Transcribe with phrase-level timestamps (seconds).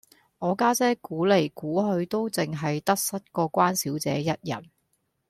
[0.39, 4.71] 我家姐估黎估去都淨係得失過關小姐一人